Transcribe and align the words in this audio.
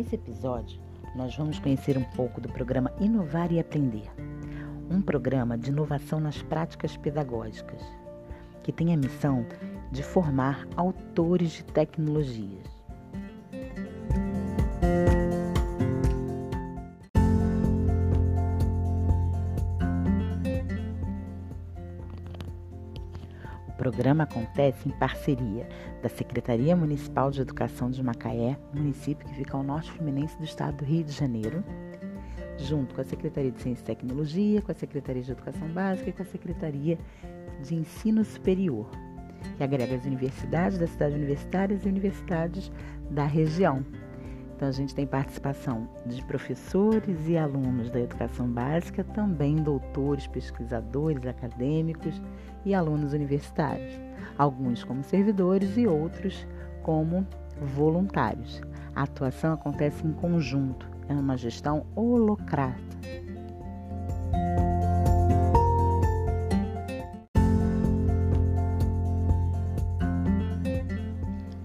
Nesse 0.00 0.14
episódio, 0.14 0.80
nós 1.14 1.36
vamos 1.36 1.58
conhecer 1.58 1.98
um 1.98 2.04
pouco 2.16 2.40
do 2.40 2.48
programa 2.48 2.90
Inovar 2.98 3.52
e 3.52 3.60
Aprender, 3.60 4.10
um 4.90 5.02
programa 5.02 5.58
de 5.58 5.68
inovação 5.68 6.18
nas 6.18 6.40
práticas 6.40 6.96
pedagógicas, 6.96 7.82
que 8.62 8.72
tem 8.72 8.94
a 8.94 8.96
missão 8.96 9.44
de 9.92 10.02
formar 10.02 10.66
autores 10.74 11.50
de 11.50 11.64
tecnologias. 11.64 12.79
Programa 23.90 24.22
acontece 24.22 24.88
em 24.88 24.92
parceria 24.92 25.68
da 26.00 26.08
Secretaria 26.08 26.76
Municipal 26.76 27.28
de 27.28 27.40
Educação 27.40 27.90
de 27.90 28.00
Macaé, 28.00 28.56
município 28.72 29.26
que 29.26 29.34
fica 29.34 29.56
ao 29.56 29.64
norte 29.64 29.90
fluminense 29.90 30.38
do 30.38 30.44
estado 30.44 30.76
do 30.76 30.84
Rio 30.84 31.02
de 31.02 31.10
Janeiro, 31.10 31.64
junto 32.56 32.94
com 32.94 33.00
a 33.00 33.04
Secretaria 33.04 33.50
de 33.50 33.60
Ciência 33.60 33.82
e 33.82 33.86
Tecnologia, 33.86 34.62
com 34.62 34.70
a 34.70 34.74
Secretaria 34.76 35.20
de 35.20 35.32
Educação 35.32 35.66
Básica 35.70 36.08
e 36.08 36.12
com 36.12 36.22
a 36.22 36.26
Secretaria 36.26 36.98
de 37.64 37.74
Ensino 37.74 38.24
Superior, 38.24 38.88
que 39.56 39.64
agrega 39.64 39.96
as 39.96 40.04
universidades 40.04 40.78
das 40.78 40.90
cidades 40.90 41.16
universitárias 41.16 41.84
e 41.84 41.88
universidades 41.88 42.70
da 43.10 43.26
região. 43.26 43.84
Então, 44.60 44.68
a 44.68 44.72
gente 44.72 44.94
tem 44.94 45.06
participação 45.06 45.88
de 46.04 46.22
professores 46.22 47.26
e 47.26 47.34
alunos 47.34 47.88
da 47.88 47.98
educação 47.98 48.46
básica, 48.46 49.02
também 49.02 49.56
doutores, 49.56 50.26
pesquisadores, 50.26 51.24
acadêmicos 51.24 52.20
e 52.62 52.74
alunos 52.74 53.14
universitários, 53.14 53.98
alguns 54.36 54.84
como 54.84 55.02
servidores 55.02 55.78
e 55.78 55.86
outros 55.86 56.46
como 56.82 57.26
voluntários. 57.74 58.60
A 58.94 59.04
atuação 59.04 59.54
acontece 59.54 60.06
em 60.06 60.12
conjunto, 60.12 60.86
é 61.08 61.14
uma 61.14 61.38
gestão 61.38 61.86
holocrata. 61.96 62.78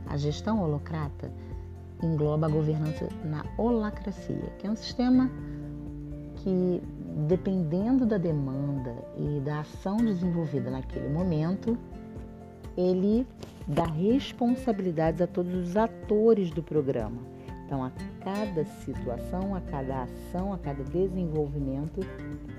A 0.07 0.15
gestão 0.15 0.63
holocrata 0.63 1.29
engloba 2.03 2.47
a 2.47 2.49
governança 2.49 3.07
na 3.23 3.45
holacracia, 3.57 4.53
que 4.59 4.67
é 4.67 4.71
um 4.71 4.75
sistema 4.75 5.29
que, 6.37 6.81
dependendo 7.27 8.05
da 8.05 8.17
demanda 8.17 8.95
e 9.17 9.39
da 9.39 9.61
ação 9.61 9.97
desenvolvida 9.97 10.69
naquele 10.69 11.09
momento, 11.09 11.77
ele 12.77 13.25
dá 13.67 13.85
responsabilidades 13.85 15.21
a 15.21 15.27
todos 15.27 15.53
os 15.53 15.77
atores 15.77 16.51
do 16.51 16.61
programa. 16.61 17.35
Então, 17.65 17.83
a 17.83 17.91
cada 18.23 18.63
situação, 18.63 19.55
a 19.55 19.61
cada 19.61 20.03
ação, 20.03 20.53
a 20.53 20.57
cada 20.57 20.83
desenvolvimento, 20.83 22.01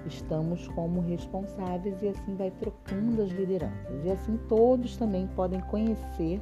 estamos 0.05 0.67
como 0.69 1.01
responsáveis 1.01 2.03
e 2.03 2.09
assim 2.09 2.35
vai 2.35 2.51
trocando 2.51 3.23
as 3.23 3.31
lideranças. 3.31 4.05
E 4.05 4.11
assim 4.11 4.37
todos 4.49 4.97
também 4.97 5.29
podem 5.29 5.61
conhecer 5.61 6.41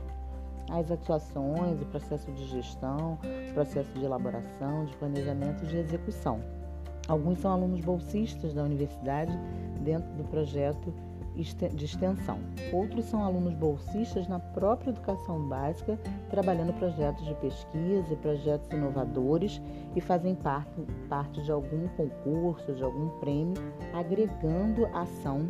as 0.70 0.90
atuações, 0.90 1.80
o 1.80 1.86
processo 1.86 2.30
de 2.32 2.44
gestão, 2.46 3.18
o 3.50 3.54
processo 3.54 3.92
de 3.98 4.04
elaboração, 4.04 4.84
de 4.84 4.96
planejamento 4.96 5.64
e 5.64 5.68
de 5.68 5.76
execução. 5.76 6.40
Alguns 7.06 7.40
são 7.40 7.52
alunos 7.52 7.80
bolsistas 7.80 8.54
da 8.54 8.62
universidade 8.62 9.32
dentro 9.80 10.10
do 10.14 10.24
projeto 10.24 10.92
de 11.74 11.84
extensão. 11.84 12.38
Outros 12.72 13.06
são 13.06 13.24
alunos 13.24 13.54
bolsistas 13.54 14.28
na 14.28 14.38
própria 14.38 14.90
educação 14.90 15.48
básica, 15.48 15.98
trabalhando 16.30 16.72
projetos 16.74 17.24
de 17.24 17.34
pesquisa 17.34 18.12
e 18.12 18.16
projetos 18.16 18.70
inovadores 18.70 19.60
e 19.96 20.00
fazem 20.00 20.34
parte, 20.34 20.80
parte 21.08 21.42
de 21.42 21.50
algum 21.50 21.88
concurso, 21.88 22.72
de 22.72 22.82
algum 22.82 23.08
prêmio, 23.18 23.54
agregando 23.92 24.86
ação 24.94 25.48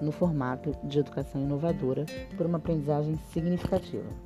no 0.00 0.10
formato 0.10 0.72
de 0.84 0.98
educação 0.98 1.40
inovadora 1.40 2.06
por 2.36 2.46
uma 2.46 2.58
aprendizagem 2.58 3.16
significativa. 3.30 4.25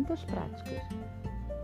Muitas 0.00 0.24
práticas. 0.24 0.82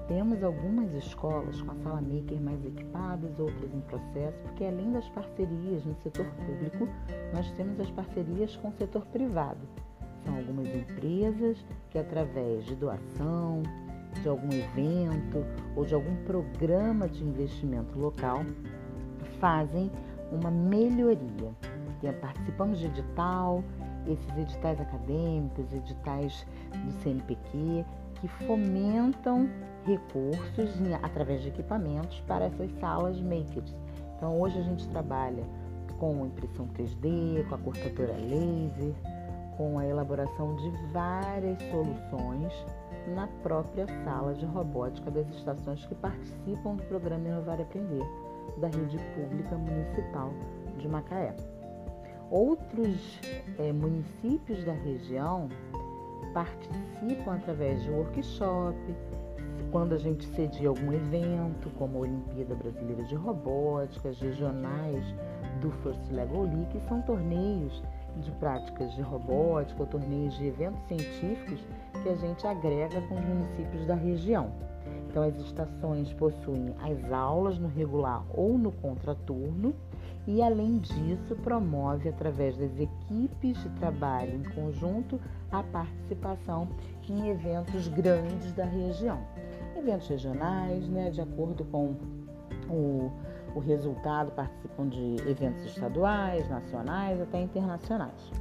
Temos 0.08 0.42
algumas 0.44 0.92
escolas 0.92 1.60
com 1.62 1.72
a 1.72 1.74
sala 1.76 2.00
maker 2.02 2.40
mais 2.40 2.64
equipadas, 2.64 3.38
outras 3.40 3.74
em 3.74 3.80
processo, 3.80 4.38
porque 4.42 4.64
além 4.64 4.92
das 4.92 5.08
parcerias 5.08 5.84
no 5.84 5.96
setor 5.96 6.26
público, 6.46 6.86
nós 7.32 7.50
temos 7.52 7.80
as 7.80 7.90
parcerias 7.90 8.54
com 8.56 8.68
o 8.68 8.72
setor 8.72 9.06
privado. 9.06 9.58
São 10.24 10.36
algumas 10.36 10.68
empresas 10.68 11.64
que, 11.90 11.98
através 11.98 12.66
de 12.66 12.76
doação, 12.76 13.62
de 14.22 14.28
algum 14.28 14.52
evento 14.52 15.44
ou 15.74 15.84
de 15.84 15.94
algum 15.94 16.14
programa 16.24 17.08
de 17.08 17.24
investimento 17.24 17.98
local, 17.98 18.44
fazem 19.40 19.90
uma 20.30 20.50
melhoria. 20.50 21.52
Participamos 22.20 22.78
de 22.78 22.86
edital, 22.86 23.64
esses 24.06 24.36
editais 24.36 24.80
acadêmicos, 24.80 25.72
editais 25.72 26.46
do 26.84 26.92
CNPq, 27.02 27.84
que 28.20 28.28
fomentam 28.46 29.48
recursos 29.84 30.70
através 31.02 31.42
de 31.42 31.48
equipamentos 31.48 32.20
para 32.26 32.46
essas 32.46 32.70
salas 32.80 33.20
makers. 33.20 33.74
Então 34.16 34.40
hoje 34.40 34.58
a 34.58 34.62
gente 34.62 34.88
trabalha 34.88 35.44
com 35.98 36.26
impressão 36.26 36.68
3D, 36.68 37.46
com 37.48 37.54
a 37.54 37.58
cortadora 37.58 38.14
laser, 38.14 38.94
com 39.56 39.78
a 39.78 39.86
elaboração 39.86 40.54
de 40.56 40.70
várias 40.92 41.58
soluções 41.70 42.52
na 43.14 43.26
própria 43.42 43.86
sala 44.04 44.34
de 44.34 44.44
robótica 44.44 45.10
das 45.10 45.28
estações 45.28 45.84
que 45.86 45.94
participam 45.94 46.74
do 46.74 46.82
programa 46.84 47.28
Inovar 47.28 47.58
e 47.58 47.62
Aprender 47.62 48.04
da 48.58 48.68
rede 48.68 48.98
pública 49.14 49.56
municipal 49.56 50.32
de 50.78 50.88
Macaé. 50.88 51.34
Outros 52.30 53.20
é, 53.58 53.72
municípios 53.72 54.64
da 54.64 54.72
região 54.72 55.48
participam 56.32 57.34
através 57.34 57.82
de 57.82 57.90
workshop, 57.90 58.76
quando 59.70 59.94
a 59.94 59.98
gente 59.98 60.26
cedia 60.34 60.68
algum 60.68 60.92
evento, 60.92 61.70
como 61.78 61.98
a 61.98 62.00
Olimpíada 62.02 62.54
Brasileira 62.54 63.02
de 63.04 63.14
Robótica, 63.14 64.10
regionais 64.10 65.04
do 65.60 65.70
First 65.82 66.10
Level 66.10 66.42
League, 66.42 66.66
que 66.66 66.80
são 66.88 67.02
torneios 67.02 67.82
de 68.22 68.30
práticas 68.32 68.94
de 68.94 69.02
robótica 69.02 69.82
ou 69.82 69.86
torneios 69.86 70.36
de 70.36 70.46
eventos 70.46 70.82
científicos 70.86 71.60
que 72.02 72.08
a 72.08 72.14
gente 72.14 72.46
agrega 72.46 73.00
com 73.02 73.16
os 73.16 73.24
municípios 73.24 73.86
da 73.86 73.94
região. 73.94 74.50
Então, 75.08 75.22
as 75.22 75.36
estações 75.36 76.12
possuem 76.14 76.74
as 76.80 77.12
aulas 77.12 77.58
no 77.58 77.68
regular 77.68 78.24
ou 78.34 78.56
no 78.58 78.72
contraturno 78.72 79.74
e, 80.26 80.42
além 80.42 80.78
disso, 80.78 81.36
promove, 81.36 82.08
através 82.08 82.56
das 82.56 82.78
equipes 82.78 83.62
de 83.62 83.68
trabalho 83.70 84.34
em 84.34 84.42
conjunto, 84.54 85.20
a 85.52 85.62
participação 85.62 86.68
em 87.08 87.28
eventos 87.28 87.86
grandes 87.88 88.52
da 88.52 88.64
região. 88.64 89.20
Eventos 89.76 90.08
regionais, 90.08 90.88
né, 90.88 91.10
de 91.10 91.20
acordo 91.20 91.64
com 91.66 91.94
o, 92.68 93.12
o 93.54 93.60
resultado, 93.60 94.32
participam 94.32 94.88
de 94.88 95.16
eventos 95.28 95.64
estaduais, 95.64 96.48
nacionais, 96.48 97.20
até 97.20 97.40
internacionais. 97.40 98.32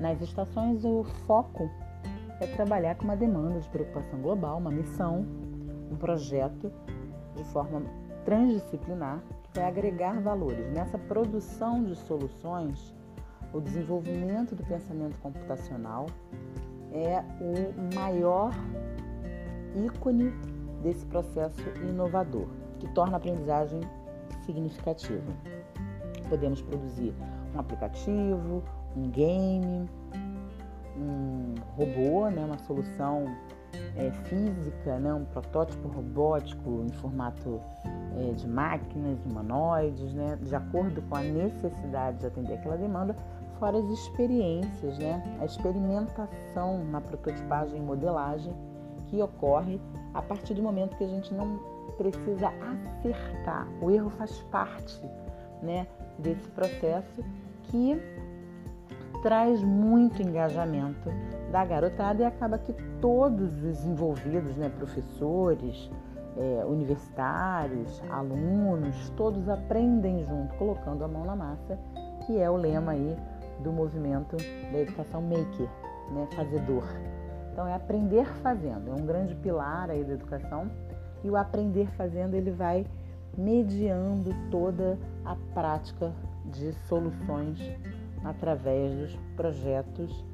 Nas 0.00 0.20
estações, 0.20 0.84
o 0.84 1.02
foco 1.26 1.68
é 2.40 2.46
trabalhar 2.46 2.94
com 2.96 3.04
uma 3.04 3.16
demanda 3.16 3.60
de 3.60 3.68
preocupação 3.68 4.20
global, 4.20 4.58
uma 4.58 4.70
missão, 4.70 5.26
um 5.90 5.96
projeto 5.96 6.72
de 7.36 7.44
forma 7.44 7.82
transdisciplinar 8.24 9.22
que 9.42 9.60
vai 9.60 9.68
agregar 9.68 10.20
valores. 10.20 10.72
Nessa 10.72 10.98
produção 10.98 11.84
de 11.84 11.94
soluções, 11.94 12.94
o 13.52 13.60
desenvolvimento 13.60 14.54
do 14.54 14.64
pensamento 14.64 15.18
computacional 15.18 16.06
é 16.92 17.22
o 17.40 17.94
maior 17.94 18.52
ícone 19.74 20.32
desse 20.82 21.04
processo 21.06 21.62
inovador, 21.88 22.46
que 22.78 22.88
torna 22.88 23.14
a 23.14 23.16
aprendizagem 23.16 23.80
significativa. 24.44 25.32
Podemos 26.28 26.60
produzir 26.62 27.14
um 27.54 27.60
aplicativo, 27.60 28.62
um 28.96 29.08
game, 29.10 29.88
um 30.96 31.54
robô, 31.76 32.28
né, 32.30 32.44
uma 32.44 32.58
solução 32.58 33.26
é, 33.96 34.10
física, 34.24 34.98
né, 34.98 35.12
um 35.12 35.24
protótipo 35.24 35.88
robótico 35.88 36.84
em 36.84 36.92
formato 36.92 37.60
é, 38.16 38.32
de 38.32 38.46
máquinas 38.46 39.18
humanoides, 39.24 40.12
né, 40.12 40.38
de 40.40 40.54
acordo 40.54 41.02
com 41.02 41.16
a 41.16 41.22
necessidade 41.22 42.18
de 42.18 42.26
atender 42.26 42.54
aquela 42.54 42.76
demanda, 42.76 43.16
fora 43.58 43.78
as 43.78 43.86
experiências, 43.86 44.98
né, 44.98 45.22
a 45.40 45.44
experimentação 45.44 46.84
na 46.84 47.00
prototipagem 47.00 47.78
e 47.78 47.80
modelagem, 47.80 48.52
que 49.08 49.20
ocorre 49.20 49.80
a 50.12 50.22
partir 50.22 50.54
do 50.54 50.62
momento 50.62 50.96
que 50.96 51.04
a 51.04 51.08
gente 51.08 51.32
não 51.34 51.58
precisa 51.96 52.48
acertar. 52.48 53.68
O 53.80 53.90
erro 53.90 54.10
faz 54.10 54.40
parte 54.50 55.00
né, 55.62 55.86
desse 56.18 56.48
processo 56.50 57.24
que 57.64 58.00
traz 59.24 59.64
muito 59.64 60.20
engajamento 60.20 61.10
da 61.50 61.64
garotada 61.64 62.22
e 62.22 62.26
acaba 62.26 62.58
que 62.58 62.74
todos 63.00 63.64
os 63.64 63.82
envolvidos, 63.86 64.54
né, 64.54 64.68
professores, 64.68 65.90
é, 66.36 66.62
universitários, 66.66 68.02
alunos, 68.10 69.08
todos 69.16 69.48
aprendem 69.48 70.26
junto, 70.26 70.54
colocando 70.56 71.02
a 71.02 71.08
mão 71.08 71.24
na 71.24 71.34
massa, 71.34 71.78
que 72.26 72.38
é 72.38 72.50
o 72.50 72.56
lema 72.56 72.92
aí 72.92 73.16
do 73.60 73.72
movimento 73.72 74.36
da 74.70 74.78
educação 74.80 75.22
maker, 75.22 75.70
né, 76.12 76.28
fazedor. 76.36 76.84
Então 77.50 77.66
é 77.66 77.72
aprender 77.72 78.26
fazendo, 78.42 78.90
é 78.90 78.92
um 78.92 79.06
grande 79.06 79.34
pilar 79.36 79.88
aí 79.88 80.04
da 80.04 80.12
educação 80.12 80.70
e 81.22 81.30
o 81.30 81.36
aprender 81.36 81.88
fazendo 81.92 82.34
ele 82.34 82.50
vai 82.50 82.86
mediando 83.38 84.34
toda 84.50 84.98
a 85.24 85.34
prática 85.54 86.12
de 86.44 86.74
soluções 86.86 87.58
através 88.24 88.94
dos 88.94 89.16
projetos 89.36 90.24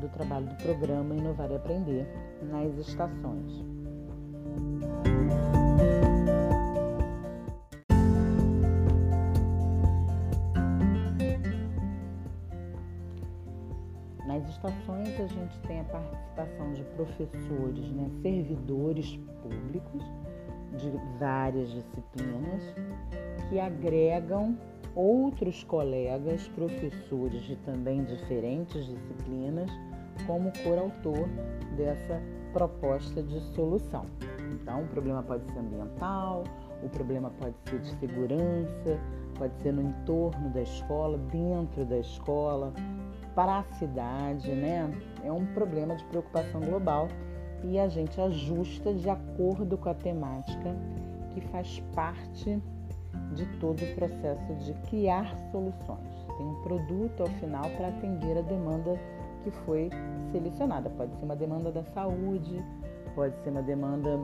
do 0.00 0.08
trabalho 0.08 0.46
do 0.46 0.56
programa 0.56 1.14
Inovar 1.14 1.50
e 1.50 1.56
Aprender 1.56 2.06
nas 2.42 2.74
estações. 2.76 3.64
Nas 14.26 14.48
estações 14.50 15.20
a 15.20 15.26
gente 15.26 15.58
tem 15.66 15.80
a 15.80 15.84
participação 15.84 16.72
de 16.74 16.84
professores, 16.84 17.90
né, 17.92 18.10
servidores 18.22 19.16
públicos 19.42 20.02
de 20.76 20.90
várias 21.18 21.70
disciplinas 21.70 22.62
que 23.48 23.58
agregam 23.58 24.56
outros 24.94 25.64
colegas, 25.64 26.48
professores 26.48 27.42
de 27.42 27.56
também 27.56 28.04
diferentes 28.04 28.86
disciplinas, 28.86 29.70
como 30.26 30.52
corautor 30.64 31.28
dessa 31.76 32.20
proposta 32.52 33.22
de 33.22 33.40
solução. 33.54 34.06
Então, 34.52 34.82
o 34.82 34.88
problema 34.88 35.22
pode 35.22 35.44
ser 35.52 35.58
ambiental, 35.58 36.44
o 36.82 36.88
problema 36.88 37.30
pode 37.38 37.54
ser 37.68 37.78
de 37.78 37.88
segurança, 37.98 38.98
pode 39.38 39.56
ser 39.62 39.72
no 39.72 39.82
entorno 39.82 40.50
da 40.50 40.62
escola, 40.62 41.18
dentro 41.30 41.84
da 41.84 41.98
escola, 41.98 42.72
para 43.34 43.60
a 43.60 43.62
cidade, 43.74 44.50
né? 44.50 44.90
É 45.22 45.30
um 45.30 45.46
problema 45.54 45.94
de 45.94 46.04
preocupação 46.06 46.60
global 46.60 47.08
e 47.64 47.78
a 47.78 47.88
gente 47.88 48.20
ajusta 48.20 48.92
de 48.94 49.08
acordo 49.08 49.76
com 49.76 49.88
a 49.88 49.94
temática 49.94 50.74
que 51.32 51.40
faz 51.48 51.80
parte 51.94 52.60
de 53.34 53.46
todo 53.58 53.82
o 53.82 53.94
processo 53.94 54.54
de 54.56 54.72
criar 54.88 55.36
soluções. 55.50 56.26
Tem 56.36 56.46
um 56.46 56.62
produto 56.62 57.22
ao 57.22 57.28
final 57.40 57.68
para 57.76 57.88
atender 57.88 58.38
a 58.38 58.42
demanda 58.42 58.98
que 59.42 59.50
foi 59.50 59.90
selecionada. 60.32 60.90
Pode 60.90 61.14
ser 61.16 61.24
uma 61.24 61.36
demanda 61.36 61.70
da 61.70 61.82
saúde, 61.84 62.64
pode 63.14 63.36
ser 63.42 63.50
uma 63.50 63.62
demanda 63.62 64.18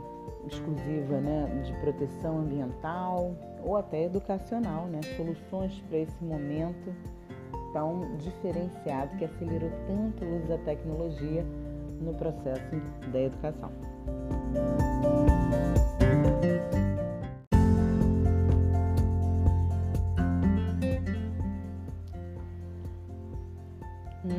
exclusiva 0.47 1.21
né, 1.21 1.63
de 1.65 1.73
proteção 1.81 2.39
ambiental 2.39 3.35
ou 3.65 3.77
até 3.77 4.05
educacional, 4.05 4.87
né? 4.87 5.01
soluções 5.17 5.83
para 5.89 5.99
esse 5.99 6.25
momento 6.25 6.95
tão 7.73 8.17
diferenciado 8.19 9.17
que 9.17 9.25
acelerou 9.25 9.71
tanto 9.87 10.25
o 10.25 10.37
uso 10.37 10.47
da 10.47 10.59
tecnologia 10.59 11.45
no 12.01 12.15
processo 12.15 12.77
da 13.13 13.21
educação. 13.21 13.71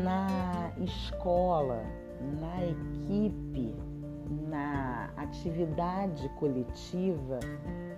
Na 0.04 0.72
escola, 0.84 1.84
na 2.40 2.66
equipe, 2.66 3.76
na 4.50 5.10
atividade 5.18 6.28
coletiva, 6.40 7.40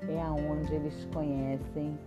é 0.09 0.21
aonde 0.21 0.73
eles 0.73 1.05
conhecem 1.13 1.97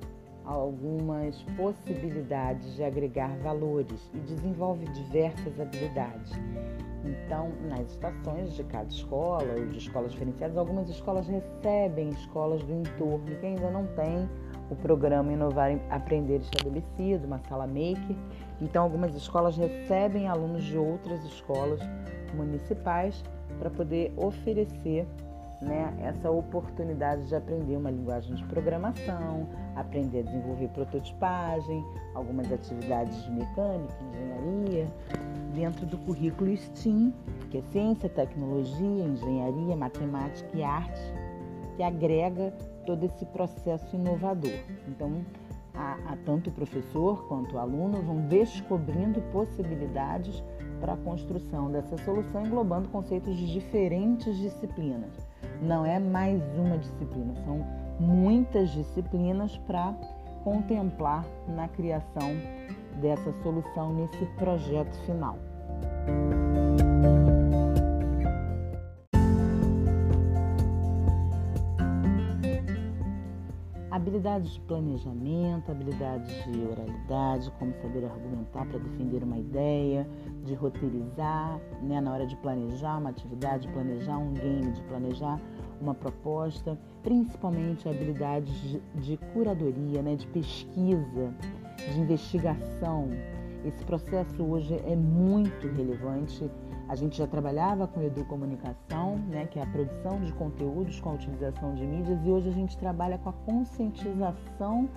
algumas 0.44 1.42
possibilidades 1.56 2.74
de 2.74 2.84
agregar 2.84 3.36
valores 3.38 4.10
e 4.14 4.18
desenvolve 4.18 4.86
diversas 4.86 5.60
habilidades. 5.60 6.32
Então, 7.04 7.50
nas 7.68 7.90
estações 7.90 8.54
de 8.54 8.64
cada 8.64 8.88
escola 8.88 9.54
ou 9.56 9.66
de 9.66 9.78
escolas 9.78 10.12
diferenciadas, 10.12 10.56
algumas 10.56 10.88
escolas 10.88 11.26
recebem 11.28 12.10
escolas 12.10 12.62
do 12.62 12.72
entorno 12.74 13.24
que 13.24 13.46
ainda 13.46 13.70
não 13.70 13.86
têm 13.88 14.28
o 14.70 14.76
programa 14.76 15.32
Inovar 15.32 15.78
Aprender 15.90 16.40
estabelecido, 16.40 17.26
uma 17.26 17.38
sala 17.48 17.66
maker. 17.66 18.16
Então, 18.60 18.82
algumas 18.82 19.14
escolas 19.14 19.56
recebem 19.56 20.28
alunos 20.28 20.64
de 20.64 20.76
outras 20.76 21.24
escolas 21.24 21.80
municipais 22.34 23.24
para 23.58 23.70
poder 23.70 24.12
oferecer 24.16 25.06
né, 25.60 25.94
essa 26.00 26.30
oportunidade 26.30 27.28
de 27.28 27.34
aprender 27.34 27.76
uma 27.76 27.90
linguagem 27.90 28.34
de 28.34 28.44
programação, 28.44 29.46
aprender 29.76 30.20
a 30.20 30.22
desenvolver 30.22 30.68
prototipagem, 30.68 31.84
algumas 32.14 32.50
atividades 32.50 33.22
de 33.24 33.30
mecânica, 33.30 33.94
engenharia, 34.10 34.88
dentro 35.54 35.84
do 35.84 35.98
currículo 35.98 36.56
STEAM, 36.56 37.12
que 37.50 37.58
é 37.58 37.62
ciência, 37.72 38.08
tecnologia, 38.08 39.04
engenharia, 39.04 39.76
matemática 39.76 40.48
e 40.54 40.62
arte, 40.62 41.00
que 41.76 41.82
agrega 41.82 42.52
todo 42.86 43.04
esse 43.04 43.26
processo 43.26 43.94
inovador. 43.94 44.58
Então, 44.88 45.24
a, 45.74 45.92
a, 46.12 46.16
tanto 46.24 46.50
o 46.50 46.52
professor 46.52 47.26
quanto 47.28 47.56
o 47.56 47.58
aluno 47.58 48.00
vão 48.02 48.20
descobrindo 48.28 49.20
possibilidades 49.32 50.42
para 50.80 50.94
a 50.94 50.96
construção 50.96 51.70
dessa 51.70 51.96
solução, 51.98 52.46
englobando 52.46 52.88
conceitos 52.88 53.36
de 53.36 53.52
diferentes 53.52 54.36
disciplinas. 54.38 55.29
Não 55.62 55.84
é 55.84 55.98
mais 55.98 56.40
uma 56.56 56.78
disciplina, 56.78 57.34
são 57.44 57.64
muitas 57.98 58.70
disciplinas 58.70 59.56
para 59.66 59.94
contemplar 60.42 61.24
na 61.48 61.68
criação 61.68 62.30
dessa 63.00 63.32
solução 63.42 63.92
nesse 63.92 64.24
projeto 64.38 64.94
final. 65.04 65.36
Habilidades 74.20 74.52
de 74.52 74.60
planejamento, 74.60 75.72
habilidades 75.72 76.44
de 76.44 76.60
oralidade, 76.60 77.50
como 77.58 77.72
saber 77.80 78.04
argumentar 78.04 78.66
para 78.66 78.78
defender 78.78 79.22
uma 79.22 79.38
ideia, 79.38 80.06
de 80.44 80.52
roteirizar, 80.52 81.58
né, 81.82 82.02
na 82.02 82.12
hora 82.12 82.26
de 82.26 82.36
planejar 82.36 82.98
uma 82.98 83.08
atividade, 83.08 83.66
de 83.66 83.72
planejar 83.72 84.18
um 84.18 84.34
game, 84.34 84.72
de 84.72 84.82
planejar 84.82 85.40
uma 85.80 85.94
proposta, 85.94 86.78
principalmente 87.02 87.88
habilidades 87.88 88.52
de, 88.60 88.80
de 88.96 89.16
curadoria, 89.32 90.02
né, 90.02 90.16
de 90.16 90.26
pesquisa, 90.26 91.34
de 91.90 91.98
investigação. 91.98 93.08
Esse 93.64 93.84
processo 93.84 94.42
hoje 94.42 94.74
é 94.86 94.96
muito 94.96 95.68
relevante. 95.68 96.50
A 96.88 96.94
gente 96.94 97.18
já 97.18 97.26
trabalhava 97.26 97.86
com 97.86 98.02
educomunicação, 98.02 99.16
né, 99.28 99.46
que 99.46 99.58
é 99.58 99.62
a 99.62 99.66
produção 99.66 100.20
de 100.20 100.32
conteúdos 100.32 100.98
com 101.00 101.10
a 101.10 101.12
utilização 101.12 101.74
de 101.74 101.86
mídias, 101.86 102.18
e 102.24 102.30
hoje 102.30 102.48
a 102.48 102.52
gente 102.52 102.76
trabalha 102.78 103.18
com 103.18 103.28
a 103.28 103.32
conscientização 103.32 104.88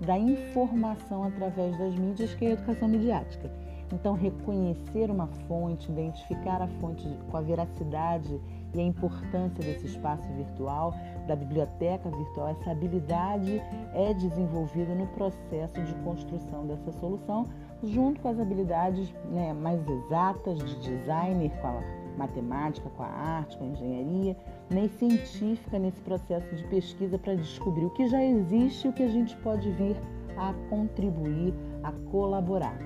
da 0.00 0.18
informação 0.18 1.24
através 1.24 1.76
das 1.78 1.94
mídias, 1.94 2.34
que 2.34 2.44
é 2.44 2.48
a 2.48 2.52
educação 2.52 2.88
midiática. 2.88 3.50
Então, 3.92 4.14
reconhecer 4.14 5.10
uma 5.10 5.26
fonte, 5.48 5.90
identificar 5.90 6.62
a 6.62 6.68
fonte 6.80 7.08
com 7.28 7.36
a 7.36 7.40
veracidade 7.40 8.40
e 8.72 8.78
a 8.78 8.82
importância 8.82 9.64
desse 9.64 9.86
espaço 9.86 10.28
virtual, 10.34 10.94
da 11.26 11.34
biblioteca 11.34 12.08
virtual, 12.08 12.48
essa 12.48 12.70
habilidade 12.70 13.60
é 13.92 14.14
desenvolvida 14.14 14.94
no 14.94 15.08
processo 15.08 15.82
de 15.82 15.94
construção 16.04 16.66
dessa 16.66 16.92
solução, 16.92 17.46
junto 17.82 18.20
com 18.20 18.28
as 18.28 18.38
habilidades 18.38 19.12
né, 19.30 19.52
mais 19.52 19.80
exatas 19.88 20.58
de 20.58 20.76
designer, 20.80 21.50
com 21.60 21.68
a 21.68 22.00
matemática, 22.16 22.88
com 22.90 23.02
a 23.02 23.06
arte, 23.06 23.56
com 23.56 23.64
a 23.64 23.66
engenharia, 23.68 24.36
nem 24.68 24.84
né, 24.84 24.88
científica 24.98 25.78
nesse 25.78 26.00
processo 26.00 26.54
de 26.54 26.64
pesquisa 26.64 27.18
para 27.18 27.34
descobrir 27.34 27.86
o 27.86 27.90
que 27.90 28.06
já 28.08 28.22
existe 28.22 28.86
e 28.86 28.90
o 28.90 28.92
que 28.92 29.02
a 29.02 29.08
gente 29.08 29.36
pode 29.38 29.70
vir 29.72 29.96
a 30.36 30.52
contribuir, 30.68 31.54
a 31.82 31.92
colaborar. 32.10 32.76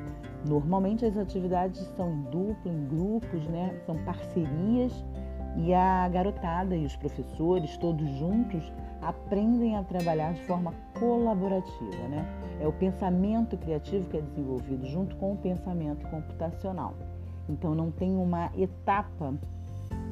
Normalmente 0.47 1.05
as 1.05 1.17
atividades 1.17 1.81
são 1.97 2.13
em 2.13 2.23
dupla, 2.25 2.71
em 2.71 2.87
grupos, 2.87 3.47
né? 3.49 3.75
são 3.87 3.97
parcerias 4.05 5.05
e 5.57 5.73
a 5.73 6.09
garotada 6.09 6.77
e 6.77 6.85
os 6.85 6.97
professores, 6.97 7.77
todos 7.79 8.09
juntos, 8.19 8.73
aprendem 9.09 9.77
a 9.77 9.83
trabalhar 9.83 10.33
de 10.33 10.43
forma 10.43 10.73
colaborativa. 10.99 12.09
Né? 12.09 12.27
É 12.61 12.67
o 12.67 12.73
pensamento 12.73 13.57
criativo 13.57 14.09
que 14.09 14.17
é 14.17 14.21
desenvolvido 14.21 14.87
junto 14.87 15.17
com 15.17 15.33
o 15.33 15.37
pensamento 15.37 16.09
computacional. 16.09 16.95
Então 17.49 17.75
não 17.75 17.91
tem 17.91 18.17
uma 18.17 18.51
etapa 18.57 19.35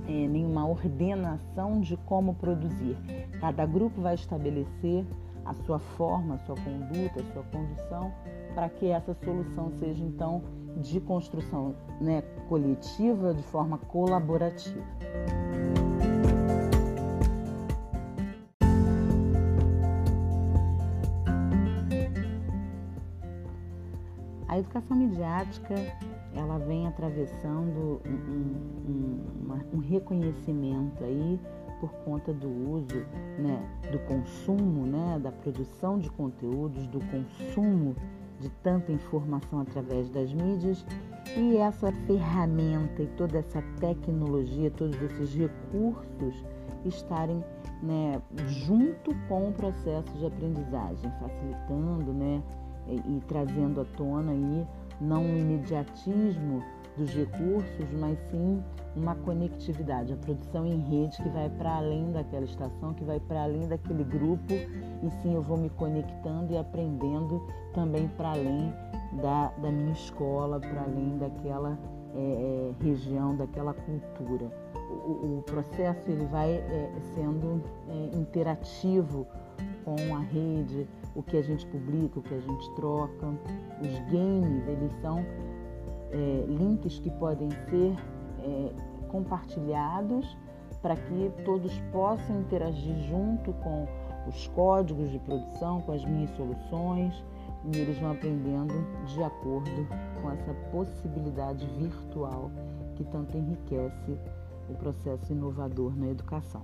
é, 0.07 0.13
nenhuma 0.13 0.67
ordenação 0.67 1.81
de 1.81 1.97
como 1.97 2.35
produzir. 2.35 2.97
Cada 3.41 3.65
grupo 3.65 4.01
vai 4.01 4.15
estabelecer 4.15 5.05
a 5.45 5.55
sua 5.55 5.79
forma, 5.79 6.35
a 6.35 6.39
sua 6.39 6.57
conduta, 6.57 7.21
a 7.21 7.33
sua 7.33 7.43
condução, 7.45 8.13
para 8.55 8.69
que 8.69 8.89
essa 8.89 9.15
solução 9.15 9.73
seja 9.79 10.05
então 10.05 10.43
de 10.77 11.01
construção 11.01 11.75
né, 12.01 12.23
coletiva, 12.49 13.35
de 13.35 13.43
forma 13.45 13.79
colaborativa. 13.79 14.83
A 24.53 24.59
educação 24.59 24.95
midiática 24.95 25.75
ela 26.35 26.59
vem 26.59 26.87
atravessando 26.87 28.03
um, 28.05 28.87
um, 28.87 29.61
um 29.73 29.79
reconhecimento 29.79 31.03
aí 31.03 31.41
por 31.81 31.91
conta 32.05 32.35
do 32.35 32.51
uso, 32.71 32.99
né, 33.39 33.67
do 33.91 33.99
consumo, 34.01 34.85
né, 34.85 35.19
da 35.23 35.33
produção 35.33 35.99
de 35.99 36.11
conteúdos, 36.11 36.87
do 36.89 37.01
consumo 37.07 37.97
de 38.41 38.51
tanta 38.63 38.93
informação 38.93 39.61
através 39.61 40.11
das 40.11 40.35
mídias. 40.35 40.85
E 41.35 41.57
essa 41.57 41.91
ferramenta 42.07 43.05
e 43.05 43.07
toda 43.17 43.39
essa 43.39 43.63
tecnologia, 43.81 44.71
todos 44.71 45.01
esses 45.01 45.35
recursos 45.35 46.45
estarem 46.85 47.43
né, 47.83 48.21
junto 48.49 49.15
com 49.29 49.49
o 49.49 49.53
processo 49.53 50.13
de 50.19 50.27
aprendizagem, 50.27 51.11
facilitando 51.19 52.13
né, 52.13 52.43
e, 52.89 53.21
trazendo 53.27 53.81
à 53.81 53.85
tona 53.97 54.33
aí 54.33 54.67
não 55.01 55.23
um 55.23 55.39
imediatismo 55.39 56.63
dos 56.97 57.11
recursos, 57.15 57.91
mas 57.99 58.19
sim 58.31 58.63
uma 58.95 59.15
conectividade, 59.15 60.13
a 60.13 60.17
produção 60.17 60.67
em 60.67 60.79
rede 60.81 61.17
que 61.23 61.29
vai 61.31 61.49
para 61.49 61.77
além 61.77 62.11
daquela 62.13 62.45
estação, 62.45 62.93
que 62.93 63.05
vai 63.05 63.19
para 63.19 63.45
além 63.45 63.67
daquele 63.67 64.05
grupo, 64.05 64.53
e 64.53 65.11
sim 65.23 65.35
eu 65.35 65.43
vou 65.43 65.57
me 65.57 65.71
conectando 65.71 66.53
e 66.53 66.59
aprendendo 66.59 67.43
também 67.73 68.09
para 68.09 68.33
além 68.33 68.73
da, 69.23 69.49
da 69.63 69.71
minha 69.71 69.93
escola, 69.93 70.61
para 70.61 70.83
além 70.83 71.17
daquela 71.17 71.79
é, 72.15 72.19
é, 72.19 72.85
região, 72.85 73.35
daquela 73.37 73.73
cultura. 73.73 74.51
O, 75.07 75.39
o, 75.39 75.43
processo 75.47 76.11
ele 76.11 76.27
vai 76.27 76.51
é, 76.53 76.93
sendo 77.15 77.63
é, 77.89 78.19
interativo 78.19 79.27
com 79.85 80.15
a 80.15 80.21
rede, 80.21 80.87
o 81.15 81.23
que 81.23 81.37
a 81.37 81.43
gente 81.43 81.67
publica, 81.67 82.19
o 82.19 82.23
que 82.23 82.35
a 82.35 82.41
gente 82.41 82.75
troca. 82.75 83.29
Os 83.81 83.99
games, 84.11 84.67
eles 84.69 84.93
são 85.01 85.19
é, 86.11 86.45
links 86.47 86.99
que 86.99 87.11
podem 87.11 87.51
ser 87.69 87.97
é, 88.41 88.73
compartilhados 89.09 90.37
para 90.81 90.97
que 90.97 91.33
todos 91.45 91.79
possam 91.93 92.41
interagir 92.41 92.97
junto 93.09 93.53
com 93.55 93.87
os 94.27 94.47
códigos 94.49 95.11
de 95.11 95.19
produção, 95.21 95.81
com 95.83 95.93
as 95.93 96.05
minhas 96.05 96.31
soluções, 96.31 97.25
e 97.65 97.79
eles 97.79 97.99
vão 97.99 98.13
aprendendo 98.13 98.75
de 99.07 99.23
acordo 99.23 99.87
com 100.21 100.31
essa 100.31 100.53
possibilidade 100.71 101.65
virtual 101.79 102.51
que 102.97 103.05
tanto 103.05 103.37
enriquece 103.37 104.19
o 104.69 104.75
processo 104.75 105.33
inovador 105.33 105.97
na 105.97 106.09
educação. 106.09 106.63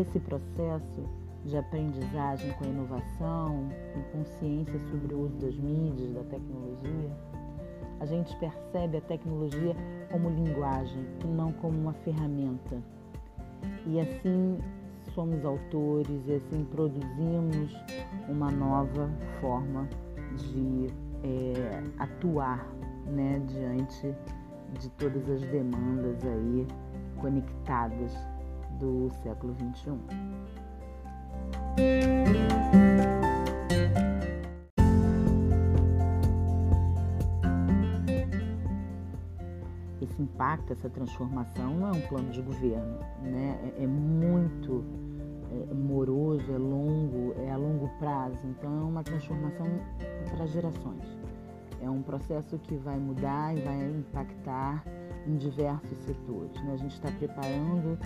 Nesse 0.00 0.18
processo 0.18 1.04
de 1.44 1.58
aprendizagem 1.58 2.50
com 2.52 2.64
a 2.64 2.68
inovação, 2.68 3.68
com 3.92 4.18
consciência 4.18 4.80
sobre 4.90 5.14
o 5.14 5.26
uso 5.26 5.36
das 5.36 5.54
mídias, 5.56 6.14
da 6.14 6.22
tecnologia, 6.22 7.10
a 8.00 8.06
gente 8.06 8.34
percebe 8.36 8.96
a 8.96 9.00
tecnologia 9.02 9.76
como 10.10 10.30
linguagem 10.30 11.04
e 11.22 11.26
não 11.26 11.52
como 11.52 11.78
uma 11.78 11.92
ferramenta. 11.92 12.82
E 13.86 14.00
assim 14.00 14.58
somos 15.14 15.44
autores 15.44 16.26
e 16.26 16.32
assim 16.32 16.64
produzimos 16.64 17.70
uma 18.26 18.50
nova 18.50 19.10
forma 19.38 19.86
de 20.34 20.86
é, 21.22 21.82
atuar 21.98 22.66
né, 23.04 23.38
diante 23.48 24.14
de 24.78 24.88
todas 24.92 25.28
as 25.28 25.42
demandas 25.42 26.24
aí 26.24 26.66
conectadas 27.20 28.29
do 28.80 29.10
século 29.22 29.54
XXI. 29.54 29.92
Esse 40.00 40.22
impacto, 40.22 40.72
essa 40.72 40.88
transformação 40.88 41.74
não 41.74 41.88
é 41.88 41.92
um 41.92 42.00
plano 42.08 42.30
de 42.30 42.40
governo, 42.40 42.98
né? 43.22 43.74
é, 43.78 43.84
é 43.84 43.86
muito 43.86 44.82
é, 45.52 45.74
moroso, 45.74 46.50
é 46.52 46.58
longo, 46.58 47.34
é 47.38 47.50
a 47.50 47.56
longo 47.56 47.88
prazo. 47.98 48.38
Então 48.44 48.70
é 48.70 48.84
uma 48.84 49.02
transformação 49.02 49.66
para 50.30 50.46
gerações. 50.46 51.04
É 51.82 51.88
um 51.88 52.02
processo 52.02 52.58
que 52.58 52.76
vai 52.76 52.98
mudar 52.98 53.56
e 53.56 53.60
vai 53.62 53.90
impactar 53.90 54.84
em 55.26 55.36
diversos 55.36 55.98
setores. 55.98 56.62
Né? 56.62 56.72
A 56.74 56.76
gente 56.76 56.94
está 56.94 57.10
preparando 57.12 57.98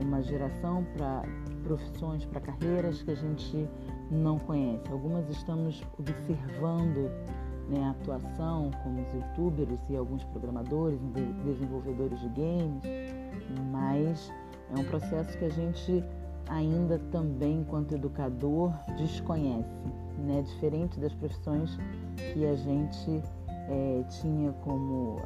uma 0.00 0.22
geração 0.22 0.84
para 0.96 1.22
profissões, 1.64 2.24
para 2.26 2.40
carreiras 2.40 3.02
que 3.02 3.10
a 3.10 3.14
gente 3.14 3.68
não 4.10 4.38
conhece. 4.38 4.90
Algumas 4.90 5.28
estamos 5.30 5.82
observando 5.98 7.10
né, 7.68 7.84
a 7.84 7.90
atuação, 7.90 8.70
como 8.82 9.00
os 9.00 9.14
youtubers 9.14 9.80
e 9.88 9.96
alguns 9.96 10.24
programadores, 10.24 10.98
desenvolvedores 11.44 12.20
de 12.20 12.28
games, 12.28 12.82
mas 13.70 14.32
é 14.74 14.78
um 14.78 14.84
processo 14.84 15.36
que 15.38 15.44
a 15.44 15.50
gente 15.50 16.04
ainda 16.48 16.98
também, 17.10 17.60
enquanto 17.60 17.94
educador, 17.94 18.72
desconhece, 18.96 19.68
né? 20.22 20.42
diferente 20.42 20.98
das 21.00 21.12
profissões 21.14 21.78
que 22.32 22.46
a 22.46 22.54
gente 22.54 23.22
é, 23.68 24.04
tinha 24.08 24.52
como 24.64 25.16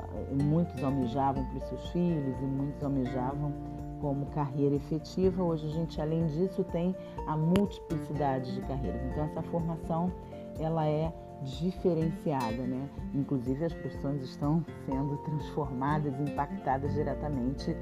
muitos 0.45 0.83
almejavam 0.83 1.45
para 1.47 1.59
os 1.59 1.65
seus 1.65 1.91
filhos 1.91 2.39
e 2.41 2.45
muitos 2.45 2.83
almejavam 2.83 3.53
como 4.01 4.27
carreira 4.27 4.75
efetiva. 4.75 5.43
Hoje 5.43 5.67
a 5.67 5.71
gente, 5.71 6.01
além 6.01 6.27
disso, 6.27 6.63
tem 6.65 6.95
a 7.27 7.37
multiplicidade 7.37 8.55
de 8.55 8.61
carreiras. 8.63 9.03
Então 9.11 9.25
essa 9.25 9.43
formação 9.43 10.13
ela 10.59 10.87
é 10.87 11.13
diferenciada, 11.43 12.63
né? 12.67 12.89
Inclusive 13.15 13.65
as 13.65 13.73
profissões 13.73 14.23
estão 14.23 14.65
sendo 14.87 15.17
transformadas, 15.19 16.19
impactadas 16.21 16.93
diretamente 16.95 17.77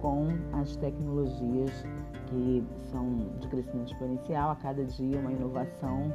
com 0.00 0.28
as 0.52 0.76
tecnologias 0.76 1.84
que 2.26 2.64
são 2.90 3.30
de 3.38 3.48
crescimento 3.48 3.92
exponencial. 3.92 4.50
A 4.50 4.56
cada 4.56 4.84
dia 4.84 5.18
uma 5.18 5.32
inovação 5.32 6.12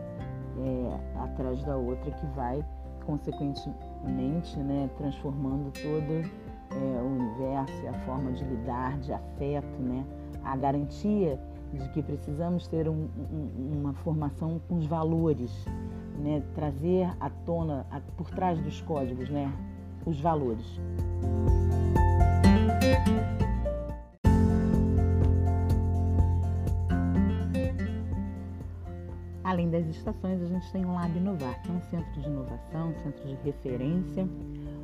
é, 0.57 1.19
atrás 1.19 1.63
da 1.63 1.75
outra 1.75 2.11
que 2.11 2.25
vai 2.27 2.63
consequentemente, 3.05 4.57
né, 4.59 4.89
transformando 4.97 5.71
todo 5.71 6.29
é, 6.71 7.01
o 7.01 7.05
universo 7.05 7.73
e 7.83 7.87
a 7.87 7.93
forma 8.05 8.31
de 8.31 8.43
lidar, 8.43 8.97
de 8.99 9.13
afeto, 9.13 9.79
né, 9.79 10.03
a 10.43 10.55
garantia 10.57 11.39
de 11.71 11.87
que 11.89 12.01
precisamos 12.01 12.67
ter 12.67 12.87
um, 12.87 13.07
um, 13.31 13.79
uma 13.79 13.93
formação 13.93 14.59
com 14.67 14.75
os 14.75 14.85
valores, 14.85 15.65
né, 16.17 16.41
trazer 16.53 17.09
à 17.19 17.29
tona, 17.29 17.85
a, 17.91 17.99
por 18.17 18.29
trás 18.31 18.59
dos 18.59 18.81
códigos, 18.81 19.29
né, 19.29 19.51
os 20.05 20.19
valores. 20.19 20.79
Além 29.55 29.69
das 29.69 29.87
estações, 29.87 30.41
a 30.41 30.47
gente 30.47 30.69
tem 30.69 30.83
o 30.83 30.93
Lab 30.93 31.17
Inovar, 31.17 31.61
que 31.61 31.71
é 31.71 31.73
um 31.73 31.81
centro 31.83 32.21
de 32.21 32.27
inovação, 32.27 32.89
um 32.89 33.03
centro 33.03 33.25
de 33.25 33.35
referência, 33.35 34.27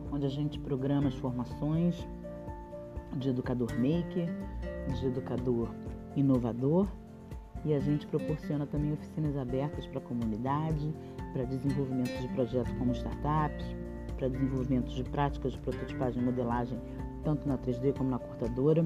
onde 0.09 0.25
a 0.25 0.29
gente 0.29 0.57
programa 0.59 1.09
as 1.09 1.15
formações 1.15 2.07
de 3.17 3.31
educador 3.31 3.69
maker, 3.73 4.29
de 4.97 5.07
educador 5.07 5.75
inovador 6.15 6.87
e 7.65 7.73
a 7.73 7.81
gente 7.81 8.07
proporciona 8.07 8.65
também 8.65 8.93
oficinas 8.93 9.35
abertas 9.35 9.85
para 9.87 9.99
a 9.99 10.03
comunidade, 10.03 10.95
para 11.33 11.43
desenvolvimento 11.43 12.21
de 12.21 12.29
projetos 12.29 12.71
como 12.75 12.93
startups, 12.93 13.75
para 14.15 14.29
desenvolvimento 14.29 14.87
de 14.87 15.03
práticas 15.03 15.51
de 15.51 15.59
prototipagem 15.59 16.21
e 16.21 16.25
modelagem, 16.25 16.79
tanto 17.25 17.45
na 17.45 17.57
3D 17.57 17.93
como 17.97 18.09
na 18.09 18.19
cortadora. 18.19 18.85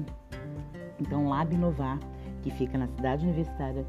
Então, 0.98 1.28
Lab 1.28 1.54
Inovar, 1.54 2.00
que 2.42 2.50
fica 2.50 2.76
na 2.76 2.88
cidade 2.88 3.24
universitária 3.24 3.86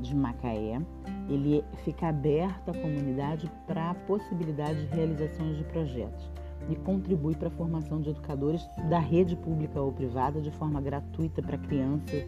de 0.00 0.14
Macaé, 0.14 0.80
ele 1.28 1.64
fica 1.84 2.08
aberto 2.08 2.70
à 2.70 2.74
comunidade 2.74 3.50
para 3.66 3.90
a 3.90 3.94
possibilidade 3.94 4.86
de 4.86 4.94
realizações 4.94 5.56
de 5.56 5.64
projetos 5.64 6.30
e 6.68 6.76
contribui 6.76 7.34
para 7.34 7.48
a 7.48 7.52
formação 7.52 8.00
de 8.00 8.10
educadores 8.10 8.68
da 8.88 8.98
rede 8.98 9.36
pública 9.36 9.80
ou 9.80 9.92
privada 9.92 10.40
de 10.40 10.50
forma 10.52 10.80
gratuita 10.80 11.42
para 11.42 11.58
crianças, 11.58 12.24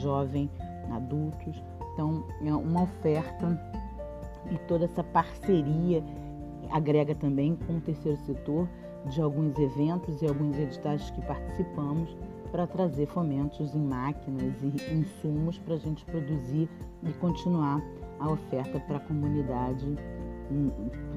jovens, 0.00 0.50
adultos. 0.90 1.62
Então, 1.92 2.24
é 2.44 2.54
uma 2.54 2.82
oferta 2.82 3.60
e 4.50 4.58
toda 4.66 4.84
essa 4.84 5.02
parceria 5.02 6.02
agrega 6.70 7.14
também 7.14 7.56
com 7.66 7.76
o 7.76 7.80
terceiro 7.80 8.18
setor 8.18 8.68
de 9.06 9.20
alguns 9.20 9.58
eventos 9.58 10.22
e 10.22 10.26
alguns 10.26 10.56
editais 10.56 11.10
que 11.10 11.20
participamos 11.22 12.16
para 12.52 12.66
trazer 12.66 13.06
fomentos 13.06 13.74
em 13.74 13.80
máquinas 13.80 14.52
e 14.62 14.94
insumos 14.94 15.58
para 15.58 15.74
a 15.74 15.78
gente 15.78 16.04
produzir 16.04 16.68
e 17.02 17.12
continuar 17.14 17.82
a 18.20 18.30
oferta 18.30 18.78
para 18.78 18.98
a 18.98 19.00
comunidade, 19.00 19.86
hum, 20.50 20.70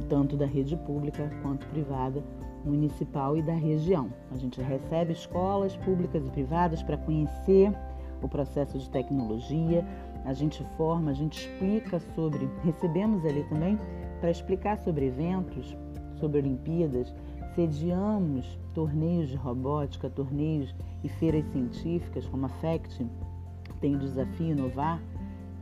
tanto 0.07 0.37
da 0.37 0.45
rede 0.45 0.77
pública 0.77 1.29
quanto 1.43 1.67
privada, 1.67 2.23
municipal 2.63 3.37
e 3.37 3.43
da 3.43 3.53
região. 3.53 4.09
A 4.31 4.37
gente 4.37 4.61
recebe 4.61 5.11
escolas 5.11 5.75
públicas 5.75 6.25
e 6.25 6.29
privadas 6.29 6.81
para 6.81 6.97
conhecer 6.97 7.71
o 8.21 8.29
processo 8.29 8.79
de 8.79 8.89
tecnologia, 8.89 9.85
a 10.23 10.33
gente 10.33 10.63
forma, 10.75 11.11
a 11.11 11.13
gente 11.13 11.37
explica 11.37 11.99
sobre, 12.15 12.49
recebemos 12.63 13.23
ali 13.25 13.43
também 13.43 13.77
para 14.19 14.31
explicar 14.31 14.77
sobre 14.79 15.07
eventos, 15.07 15.77
sobre 16.19 16.39
Olimpíadas, 16.39 17.13
sediamos 17.55 18.59
torneios 18.73 19.29
de 19.29 19.35
robótica, 19.35 20.09
torneios 20.09 20.75
e 21.03 21.09
feiras 21.09 21.45
científicas, 21.51 22.27
como 22.27 22.45
a 22.45 22.49
FACT 22.49 23.05
tem 23.79 23.95
o 23.95 23.99
desafio 23.99 24.47
inovar, 24.47 25.01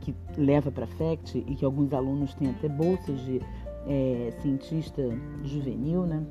que 0.00 0.14
leva 0.36 0.70
para 0.70 0.84
a 0.84 0.88
FACT 0.88 1.44
e 1.46 1.54
que 1.54 1.64
alguns 1.64 1.92
alunos 1.92 2.34
têm 2.34 2.50
até 2.50 2.68
bolsas 2.68 3.18
de 3.20 3.40
é, 3.86 4.32
cientista 4.40 5.02
juvenil, 5.44 6.04
né? 6.04 6.24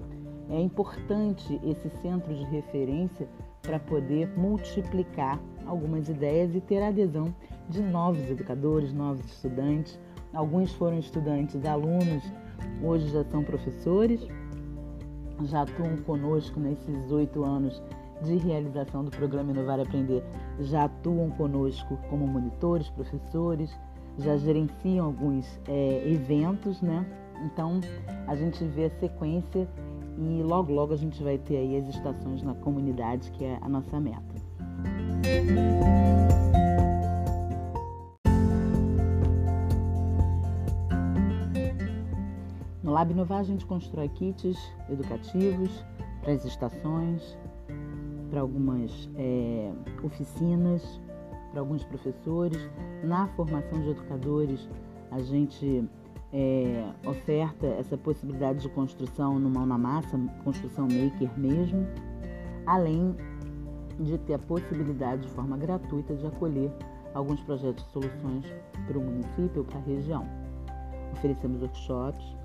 É 0.50 0.60
importante 0.60 1.60
esse 1.64 1.90
centro 2.02 2.34
de 2.34 2.44
referência 2.46 3.28
para 3.62 3.80
poder 3.80 4.28
multiplicar 4.38 5.40
algumas 5.66 6.10
ideias 6.10 6.54
e 6.54 6.60
ter 6.60 6.84
adesão 6.84 7.34
de 7.70 7.82
novos 7.82 8.30
educadores, 8.30 8.94
novos 8.94 9.26
estudantes. 9.26 9.98
Alguns 10.34 10.74
foram 10.74 11.00
estudantes, 11.00 11.64
alunos, 11.66 12.24
hoje 12.84 13.08
já 13.10 13.24
são 13.24 13.44
professores, 13.44 14.28
já 15.46 15.64
atuam 15.64 15.98
conosco 15.98 16.60
nesses 16.60 17.12
oito 17.12 17.44
anos 17.44 17.82
de 18.22 18.38
realização 18.38 19.04
do 19.04 19.12
programa 19.12 19.52
Inovar 19.52 19.80
e 19.80 19.82
Aprender, 19.82 20.24
já 20.60 20.86
atuam 20.86 21.30
conosco 21.32 21.98
como 22.10 22.26
monitores, 22.26 22.90
professores, 22.90 23.78
já 24.18 24.38
gerenciam 24.38 25.08
alguns 25.08 25.60
é, 25.68 26.10
eventos, 26.10 26.82
né? 26.82 27.06
Então 27.46 27.82
a 28.28 28.36
gente 28.36 28.64
vê 28.66 28.86
a 28.86 28.90
sequência 29.00 29.68
e 30.18 30.44
logo 30.44 30.72
logo 30.72 30.94
a 30.94 30.98
gente 30.98 31.22
vai 31.24 31.38
ter 31.38 31.58
aí 31.58 31.78
as 31.78 31.88
estações 31.88 32.44
na 32.44 32.54
comunidade, 32.54 33.32
que 33.32 33.44
é 33.44 33.58
a 33.62 33.68
nossa 33.68 34.00
meta. 34.00 34.34
No 42.94 43.00
Lab 43.00 43.12
Inovar 43.12 43.40
a 43.40 43.44
gente 43.44 43.66
constrói 43.66 44.08
kits 44.08 44.56
educativos 44.88 45.84
para 46.22 46.32
as 46.32 46.46
estações, 46.46 47.36
para 48.30 48.40
algumas 48.40 49.10
é, 49.16 49.74
oficinas, 50.04 51.02
para 51.50 51.62
alguns 51.62 51.84
professores. 51.84 52.70
Na 53.04 53.28
formação 53.30 53.82
de 53.82 53.90
educadores, 53.90 54.70
a 55.10 55.20
gente 55.22 55.90
é, 56.32 56.88
oferta 57.08 57.66
essa 57.66 57.98
possibilidade 57.98 58.60
de 58.60 58.70
construção 58.70 59.40
no 59.40 59.50
mão 59.50 59.66
na 59.66 59.80
massa, 59.80 60.16
construção 60.44 60.84
maker 60.84 61.32
mesmo, 61.36 61.88
além 62.68 63.16
de 64.00 64.20
ter 64.20 64.36
a 64.36 64.40
possibilidade 64.40 65.24
de 65.24 65.30
forma 65.30 65.58
gratuita 65.58 66.14
de 66.14 66.28
acolher 66.28 66.72
alguns 67.16 67.42
projetos 67.42 67.84
de 67.86 67.90
soluções 67.90 68.46
para 68.86 69.00
o 69.00 69.02
município 69.02 69.62
ou 69.62 69.64
para 69.64 69.80
a 69.80 69.82
região. 69.82 70.28
Oferecemos 71.14 71.60
workshops, 71.60 72.43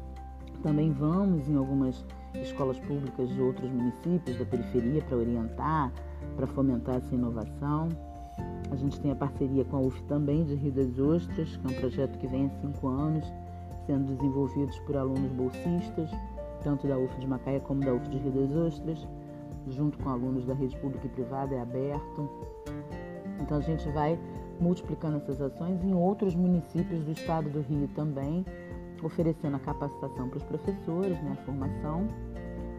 também 0.62 0.92
vamos 0.92 1.48
em 1.48 1.56
algumas 1.56 2.04
escolas 2.34 2.78
públicas 2.80 3.28
de 3.28 3.40
outros 3.40 3.70
municípios 3.70 4.38
da 4.38 4.44
periferia 4.44 5.02
para 5.02 5.16
orientar, 5.16 5.92
para 6.36 6.46
fomentar 6.46 6.96
essa 6.96 7.14
inovação. 7.14 7.88
A 8.70 8.76
gente 8.76 9.00
tem 9.00 9.10
a 9.10 9.16
parceria 9.16 9.64
com 9.64 9.76
a 9.76 9.80
UF 9.80 10.02
também 10.04 10.44
de 10.44 10.54
Rio 10.54 10.72
das 10.72 10.98
Ostras, 10.98 11.56
que 11.56 11.66
é 11.66 11.76
um 11.76 11.80
projeto 11.80 12.18
que 12.18 12.26
vem 12.26 12.46
há 12.46 12.50
cinco 12.60 12.88
anos 12.88 13.32
sendo 13.86 14.14
desenvolvidos 14.14 14.78
por 14.80 14.96
alunos 14.96 15.32
bolsistas, 15.32 16.10
tanto 16.62 16.86
da 16.86 16.98
UF 16.98 17.18
de 17.18 17.26
Macaé 17.26 17.58
como 17.60 17.80
da 17.80 17.94
UF 17.94 18.06
de 18.08 18.18
Rio 18.18 18.32
das 18.32 18.54
Ostras, 18.54 19.08
junto 19.68 19.98
com 19.98 20.10
alunos 20.10 20.44
da 20.44 20.54
rede 20.54 20.76
pública 20.76 21.06
e 21.06 21.10
privada, 21.10 21.54
é 21.54 21.60
aberto. 21.60 22.30
Então 23.40 23.56
a 23.56 23.60
gente 23.60 23.88
vai 23.90 24.18
multiplicando 24.60 25.16
essas 25.16 25.40
ações 25.40 25.82
em 25.82 25.94
outros 25.94 26.34
municípios 26.34 27.02
do 27.04 27.12
estado 27.12 27.48
do 27.48 27.60
Rio 27.62 27.88
também, 27.94 28.44
oferecendo 29.06 29.56
a 29.56 29.60
capacitação 29.60 30.28
para 30.28 30.38
os 30.38 30.44
professores, 30.44 31.20
né, 31.22 31.36
a 31.38 31.44
formação. 31.44 32.08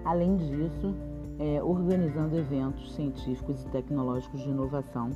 Além 0.06 0.38
disso, 0.38 0.96
é, 1.40 1.64
organizando 1.64 2.38
eventos 2.38 2.94
científicos 2.94 3.64
e 3.64 3.70
tecnológicos 3.70 4.42
de 4.42 4.50
inovação 4.50 5.12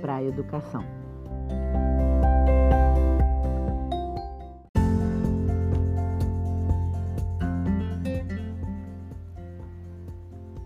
para 0.00 0.16
a 0.16 0.24
educação. 0.24 0.84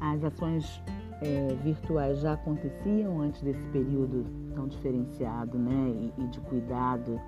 As 0.01 0.23
ações 0.23 0.81
é, 1.21 1.55
virtuais 1.63 2.21
já 2.21 2.35
aconteciam 2.35 3.21
antes 3.21 3.43
desse 3.43 3.67
período 3.69 4.25
tão 4.55 4.69
diferenciado 4.69 5.59
né, 5.59 6.13
e, 6.19 6.23
e 6.23 6.27
de 6.29 6.41
cuidado 6.41 7.21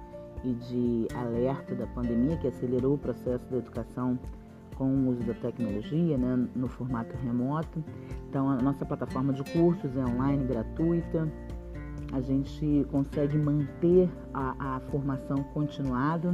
e 0.45 0.53
de 0.53 1.09
alerta 1.15 1.75
da 1.75 1.87
pandemia 1.87 2.37
que 2.37 2.49
acelerou 2.49 2.95
o 2.95 2.99
processo 2.99 3.45
da 3.51 3.59
educação 3.59 4.19
com 4.77 4.85
o 4.85 5.09
uso 5.09 5.23
da 5.23 5.35
tecnologia 5.35 6.17
né, 6.17 6.49
no 6.55 6.69
formato 6.69 7.17
remoto. 7.17 7.83
Então, 8.29 8.49
a 8.49 8.57
nossa 8.57 8.85
plataforma 8.85 9.33
de 9.33 9.43
cursos 9.53 9.97
é 9.97 10.05
online, 10.05 10.45
gratuita. 10.45 11.31
A 12.13 12.21
gente 12.21 12.87
consegue 12.91 13.37
manter 13.37 14.09
a, 14.33 14.77
a 14.77 14.81
formação 14.91 15.43
continuada, 15.55 16.31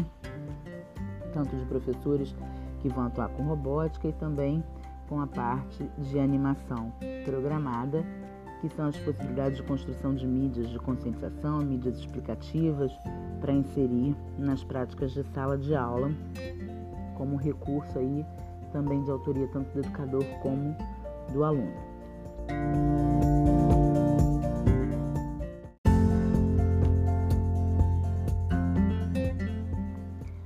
tanto 1.32 1.56
de 1.56 1.64
professores 1.64 2.34
que 2.80 2.88
vão 2.88 3.06
atuar 3.06 3.28
com 3.30 3.44
robótica 3.44 4.08
e 4.08 4.12
também 4.12 4.62
com 5.08 5.20
a 5.20 5.26
parte 5.26 5.88
de 5.98 6.18
animação 6.18 6.92
programada, 7.24 8.04
que 8.62 8.68
são 8.68 8.86
as 8.86 8.96
possibilidades 8.98 9.56
de 9.56 9.64
construção 9.64 10.14
de 10.14 10.24
mídias 10.24 10.70
de 10.70 10.78
conscientização, 10.78 11.58
mídias 11.58 11.98
explicativas 11.98 12.92
para 13.40 13.52
inserir 13.52 14.16
nas 14.38 14.62
práticas 14.62 15.10
de 15.10 15.24
sala 15.34 15.58
de 15.58 15.74
aula, 15.74 16.12
como 17.16 17.36
recurso 17.36 17.98
aí 17.98 18.24
também 18.72 19.02
de 19.02 19.10
autoria 19.10 19.48
tanto 19.48 19.68
do 19.72 19.80
educador 19.80 20.24
como 20.40 20.76
do 21.32 21.42
aluno. 21.42 21.74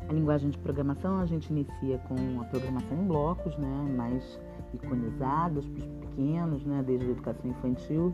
A 0.09 0.12
linguagem 0.12 0.48
de 0.48 0.59
programação 0.59 1.18
a 1.18 1.26
gente 1.26 1.50
inicia 1.50 1.98
com 2.09 2.40
a 2.40 2.44
programação 2.46 2.96
em 2.96 3.07
blocos, 3.07 3.57
né, 3.59 3.94
mais 3.94 4.40
iconizadas 4.72 5.66
para 5.66 5.85
os 5.85 6.06
pequenos, 6.16 6.64
né, 6.64 6.83
desde 6.85 7.07
a 7.07 7.11
educação 7.11 7.50
infantil 7.50 8.12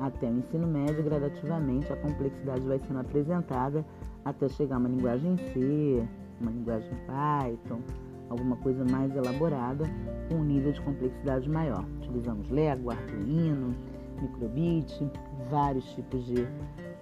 até 0.00 0.26
o 0.26 0.38
ensino 0.38 0.66
médio, 0.66 1.02
gradativamente 1.04 1.92
a 1.92 1.96
complexidade 1.96 2.60
vai 2.60 2.78
sendo 2.78 3.00
apresentada 3.00 3.84
até 4.24 4.48
chegar 4.48 4.78
uma 4.78 4.88
linguagem 4.88 5.36
C, 5.36 6.06
uma 6.40 6.50
linguagem 6.50 6.90
Python, 7.06 7.80
alguma 8.28 8.56
coisa 8.56 8.84
mais 8.90 9.14
elaborada 9.14 9.84
com 10.28 10.36
um 10.36 10.44
nível 10.44 10.72
de 10.72 10.80
complexidade 10.82 11.48
maior. 11.48 11.84
Utilizamos 11.98 12.50
Lego, 12.50 12.90
Arduino, 12.90 13.74
Microbit, 14.20 15.10
vários 15.48 15.84
tipos 15.94 16.26
de 16.26 16.46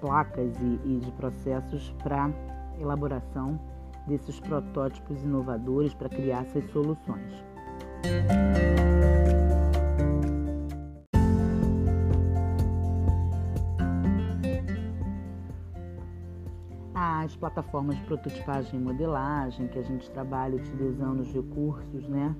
placas 0.00 0.52
e, 0.60 0.80
e 0.84 1.00
de 1.00 1.10
processos 1.12 1.94
para 2.02 2.30
elaboração 2.78 3.58
desses 4.06 4.38
protótipos 4.38 5.22
inovadores 5.24 5.94
para 5.94 6.08
criar 6.08 6.42
essas 6.42 6.64
soluções. 6.70 7.42
Plataformas 17.44 17.96
de 17.96 18.02
prototipagem 18.04 18.80
e 18.80 18.82
modelagem 18.82 19.68
que 19.68 19.78
a 19.78 19.82
gente 19.82 20.10
trabalha 20.12 20.56
utilizando 20.56 21.20
os 21.20 21.30
recursos, 21.30 22.08
né, 22.08 22.34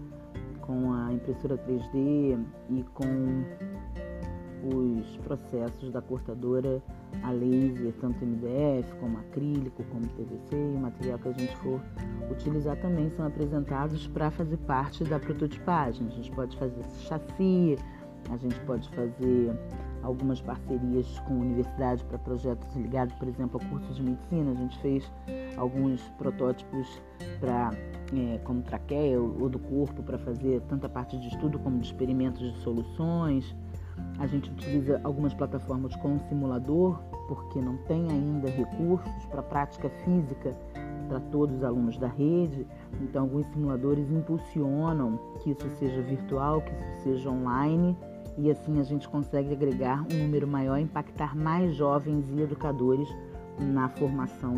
com 0.63 0.95
a 0.95 1.13
impressora 1.13 1.59
3D 1.59 2.43
e 2.71 2.83
com 2.95 3.45
os 4.67 5.19
processos 5.19 5.93
da 5.93 6.01
cortadora 6.01 6.83
a 7.23 7.31
laser, 7.31 7.93
tanto 8.01 8.25
MDF 8.25 8.95
como 8.99 9.19
acrílico, 9.19 9.85
como 9.85 10.09
PVC, 10.09 10.57
o 10.57 10.79
material 10.81 11.19
que 11.19 11.29
a 11.29 11.33
gente 11.33 11.55
for 11.59 11.79
utilizar 12.31 12.77
também 12.81 13.11
são 13.11 13.27
apresentados 13.27 14.07
para 14.07 14.31
fazer 14.31 14.57
parte 14.59 15.05
da 15.05 15.19
prototipagem. 15.19 16.07
A 16.07 16.11
gente 16.11 16.31
pode 16.33 16.57
fazer 16.57 16.83
chassi, 17.01 17.77
a 18.31 18.37
gente 18.37 18.59
pode 18.61 18.89
fazer 18.91 19.53
algumas 20.03 20.41
parcerias 20.41 21.19
com 21.21 21.41
universidades 21.41 22.03
para 22.05 22.19
projetos 22.19 22.75
ligados, 22.77 23.15
por 23.15 23.27
exemplo, 23.27 23.61
a 23.63 23.69
cursos 23.69 23.97
de 23.97 24.03
medicina. 24.03 24.51
A 24.51 24.55
gente 24.55 24.79
fez 24.81 25.11
alguns 25.57 26.01
protótipos 26.19 27.01
para 27.41 27.71
é, 28.15 28.39
como 28.45 28.63
traqueia 28.63 29.21
ou 29.21 29.49
do 29.49 29.59
corpo 29.59 30.03
para 30.03 30.19
fazer 30.19 30.61
tanta 30.69 30.89
parte 30.89 31.19
de 31.19 31.29
estudo 31.29 31.59
como 31.59 31.79
de 31.79 31.87
experimentos 31.87 32.53
de 32.53 32.59
soluções. 32.61 33.57
A 34.19 34.27
gente 34.27 34.51
utiliza 34.51 35.01
algumas 35.05 35.33
plataformas 35.35 35.95
com 35.97 36.19
simulador, 36.29 37.01
porque 37.29 37.61
não 37.61 37.77
tem 37.79 38.11
ainda 38.11 38.51
recursos 38.51 39.25
para 39.27 39.43
prática 39.43 39.89
física 40.05 40.57
para 41.09 41.21
todos 41.21 41.57
os 41.57 41.65
alunos 41.65 41.97
da 41.99 42.09
rede. 42.09 42.67
Então, 43.01 43.23
alguns 43.23 43.47
simuladores 43.49 44.11
impulsionam 44.11 45.19
que 45.41 45.51
isso 45.51 45.69
seja 45.79 46.03
virtual, 46.03 46.61
que 46.61 46.73
isso 46.73 47.03
seja 47.03 47.31
online 47.31 47.97
e 48.37 48.51
assim 48.51 48.81
a 48.81 48.83
gente 48.83 49.09
consegue 49.09 49.53
agregar 49.53 50.05
um 50.13 50.17
número 50.17 50.47
maior, 50.47 50.79
impactar 50.79 51.37
mais 51.37 51.75
jovens 51.75 52.25
e 52.31 52.41
educadores 52.41 53.09
na 53.59 53.89
formação 53.89 54.57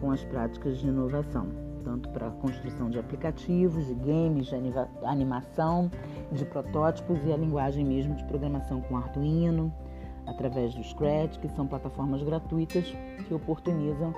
com 0.00 0.10
as 0.10 0.24
práticas 0.24 0.78
de 0.78 0.86
inovação, 0.86 1.48
tanto 1.84 2.08
para 2.10 2.28
a 2.28 2.30
construção 2.30 2.88
de 2.88 2.98
aplicativos, 2.98 3.86
de 3.86 3.94
games, 3.94 4.46
de 4.46 4.54
animação, 5.04 5.90
de 6.30 6.44
protótipos 6.44 7.18
e 7.24 7.32
a 7.32 7.36
linguagem 7.36 7.84
mesmo 7.84 8.14
de 8.14 8.24
programação 8.24 8.80
com 8.82 8.96
Arduino, 8.96 9.72
através 10.26 10.74
do 10.74 10.84
Scratch, 10.84 11.38
que 11.38 11.48
são 11.48 11.66
plataformas 11.66 12.22
gratuitas 12.22 12.94
que 13.26 13.34
oportunizam 13.34 14.14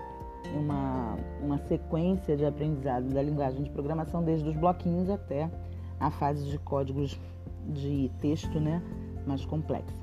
uma, 0.54 1.16
uma 1.42 1.58
sequência 1.58 2.36
de 2.36 2.44
aprendizado 2.44 3.08
da 3.08 3.22
linguagem 3.22 3.62
de 3.62 3.70
programação, 3.70 4.22
desde 4.22 4.48
os 4.48 4.56
bloquinhos 4.56 5.08
até 5.08 5.50
a 5.98 6.10
fase 6.10 6.50
de 6.50 6.58
códigos 6.58 7.18
de 7.68 8.10
texto 8.20 8.58
né, 8.60 8.82
mais 9.26 9.44
complexa. 9.44 10.00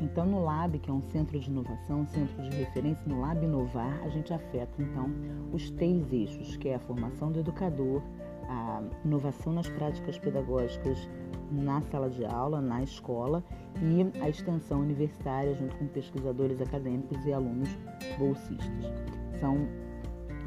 Então, 0.00 0.24
no 0.24 0.42
Lab, 0.42 0.78
que 0.78 0.88
é 0.88 0.92
um 0.92 1.02
centro 1.02 1.38
de 1.38 1.50
inovação, 1.50 2.00
um 2.00 2.06
centro 2.06 2.42
de 2.42 2.56
referência, 2.56 3.02
no 3.06 3.20
Lab 3.20 3.44
Inovar, 3.44 4.00
a 4.02 4.08
gente 4.08 4.32
afeta 4.32 4.72
então 4.80 5.10
os 5.52 5.70
três 5.72 6.10
eixos, 6.10 6.56
que 6.56 6.70
é 6.70 6.76
a 6.76 6.78
formação 6.78 7.30
do 7.30 7.40
educador, 7.40 8.02
a 8.48 8.82
inovação 9.04 9.52
nas 9.52 9.68
práticas 9.68 10.18
pedagógicas 10.18 11.08
na 11.50 11.80
sala 11.82 12.10
de 12.10 12.24
aula, 12.24 12.60
na 12.60 12.82
escola 12.82 13.42
e 13.80 14.20
a 14.20 14.28
extensão 14.28 14.80
universitária 14.80 15.54
junto 15.54 15.76
com 15.76 15.86
pesquisadores 15.86 16.60
acadêmicos 16.60 17.24
e 17.24 17.32
alunos 17.32 17.68
bolsistas. 18.18 18.92
São 19.38 19.68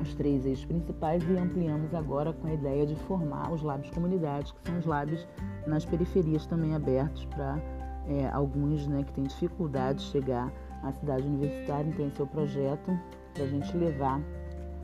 os 0.01 0.13
três 0.15 0.45
eixos 0.45 0.65
principais 0.65 1.23
e 1.23 1.37
ampliamos 1.37 1.93
agora 1.93 2.33
com 2.33 2.47
a 2.47 2.53
ideia 2.53 2.85
de 2.85 2.95
formar 2.95 3.51
os 3.51 3.61
lábios 3.61 3.91
comunidades, 3.91 4.51
que 4.51 4.61
são 4.63 4.79
os 4.79 4.85
lábios 4.85 5.27
nas 5.67 5.85
periferias 5.85 6.45
também 6.45 6.73
abertos 6.73 7.25
para 7.25 7.61
é, 8.07 8.27
alguns 8.29 8.87
né, 8.87 9.03
que 9.03 9.13
têm 9.13 9.25
dificuldade 9.25 9.99
de 9.99 10.05
chegar 10.05 10.51
à 10.83 10.91
cidade 10.93 11.27
universitária, 11.27 11.87
então 11.89 12.07
esse 12.07 12.19
é 12.19 12.23
o 12.23 12.27
projeto 12.27 12.97
para 13.33 13.43
a 13.43 13.47
gente 13.47 13.75
levar 13.75 14.21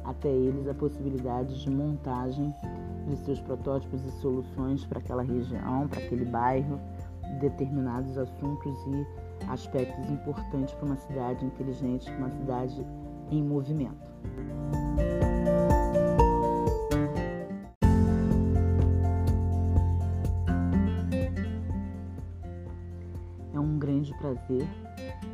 até 0.06 0.30
eles 0.30 0.68
a 0.68 0.74
possibilidade 0.74 1.62
de 1.62 1.70
montagem 1.70 2.54
de 3.08 3.18
seus 3.18 3.40
protótipos 3.42 4.04
e 4.04 4.12
soluções 4.22 4.86
para 4.86 5.00
aquela 5.00 5.24
região, 5.24 5.88
para 5.88 6.00
aquele 6.00 6.26
bairro, 6.26 6.80
determinados 7.40 8.18
assuntos 8.18 8.78
e 8.88 9.06
aspectos 9.50 10.10
importantes 10.10 10.74
para 10.76 10.86
uma 10.86 10.98
cidade 10.98 11.46
inteligente, 11.46 12.12
uma 12.18 12.30
cidade 12.30 12.86
em 13.32 13.44
movimento. 13.44 14.06
É 23.54 23.60
um 23.60 23.78
grande 23.78 24.14
prazer 24.18 24.68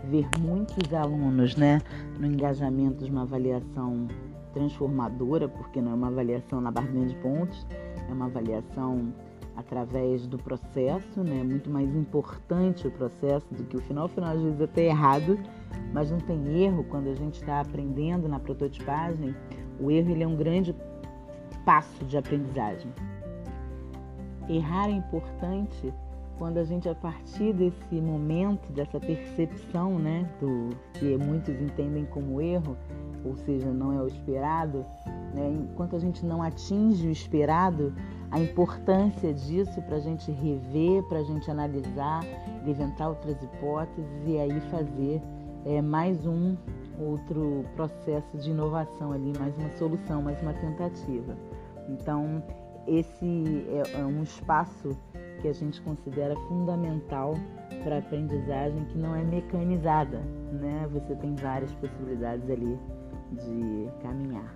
ver 0.10 0.28
muitos 0.40 0.94
alunos 0.94 1.56
né, 1.56 1.82
no 2.20 2.26
engajamento 2.26 3.04
de 3.04 3.12
uma 3.12 3.22
avaliação 3.22 4.08
transformadora, 4.54 5.48
porque 5.48 5.82
não 5.82 5.92
é 5.92 5.96
uma 5.96 6.08
avaliação 6.08 6.62
na 6.62 6.72
barrinha 6.72 7.08
de 7.08 7.16
pontos, 7.16 7.66
é 8.10 8.14
uma 8.14 8.26
avaliação 8.26 9.14
através 9.56 10.26
do 10.28 10.38
processo, 10.38 11.24
né? 11.24 11.44
Muito 11.44 11.70
mais 11.70 11.94
importante 11.96 12.88
o 12.88 12.92
processo 12.92 13.46
do 13.54 13.64
que 13.64 13.78
o 13.78 13.82
final. 13.82 14.06
O 14.06 14.10
final 14.10 14.34
às 14.34 14.42
vezes 14.42 14.62
até 14.62 14.86
errado, 14.86 15.38
mas 15.94 16.12
não 16.12 16.20
tem 16.20 16.64
erro 16.64 16.84
quando 16.86 17.08
a 17.08 17.16
gente 17.16 17.42
está 17.42 17.60
aprendendo 17.62 18.28
na 18.28 18.40
prototipagem. 18.40 19.36
O 19.80 19.92
erro 19.92 20.12
ele 20.12 20.24
é 20.24 20.28
um 20.28 20.36
grande 20.36 20.76
passo 21.66 22.04
de 22.06 22.18
aprendizagem. 22.18 22.92
Errar 24.50 24.90
é 24.90 24.94
importante 24.94 25.94
quando 26.38 26.58
a 26.58 26.64
gente 26.64 26.90
a 26.90 26.96
partir 26.96 27.54
desse 27.54 28.02
momento, 28.02 28.72
dessa 28.72 29.00
percepção, 29.00 30.00
né, 30.00 30.28
do 30.40 30.70
que 30.94 31.16
muitos 31.16 31.54
entendem 31.62 32.04
como 32.06 32.42
erro, 32.42 32.76
ou 33.24 33.36
seja, 33.36 33.70
não 33.72 33.94
é 33.94 34.02
o 34.02 34.08
esperado, 34.08 34.86
né? 35.34 35.50
enquanto 35.72 35.96
a 35.96 36.00
gente 36.00 36.26
não 36.26 36.42
atinge 36.42 37.08
o 37.08 37.12
esperado, 37.12 37.94
a 38.32 38.40
importância 38.40 39.34
disso 39.34 39.82
para 39.84 39.98
a 39.98 40.00
gente 40.00 40.32
rever, 40.32 41.04
para 41.04 41.20
a 41.20 41.24
gente 41.24 41.50
analisar, 41.52 42.24
inventar 42.66 43.10
outras 43.10 43.42
hipóteses 43.42 44.26
e 44.26 44.38
aí 44.38 44.60
fazer 44.72 45.22
é, 45.66 45.82
mais 45.82 46.26
um 46.26 46.56
outro 47.00 47.66
processo 47.76 48.38
de 48.38 48.52
inovação 48.52 49.12
ali, 49.12 49.34
mais 49.38 49.56
uma 49.58 49.70
solução, 49.78 50.22
mais 50.22 50.42
uma 50.42 50.54
tentativa. 50.54 51.36
Então, 51.90 52.44
esse 52.88 53.66
é, 53.70 54.00
é 54.00 54.06
um 54.06 54.24
espaço 54.24 54.98
que 55.42 55.48
a 55.48 55.54
gente 55.54 55.82
considera 55.82 56.36
fundamental 56.48 57.36
para 57.84 57.96
a 57.96 58.00
aprendizagem 58.00 58.86
que 58.86 58.98
não 58.98 59.16
é 59.16 59.24
mecanizada, 59.24 60.20
né? 60.52 60.88
Você 60.92 61.16
tem 61.16 61.36
várias 61.36 61.72
possibilidades 61.74 62.50
ali 62.50 62.78
de 63.32 63.90
caminhar. 64.02 64.54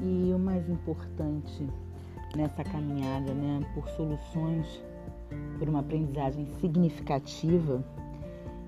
E 0.00 0.32
o 0.34 0.38
mais 0.38 0.68
importante 0.68 1.68
nessa 2.36 2.64
caminhada, 2.64 3.32
né, 3.32 3.60
por 3.74 3.88
soluções, 3.90 4.82
por 5.58 5.68
uma 5.68 5.80
aprendizagem 5.80 6.46
significativa, 6.60 7.84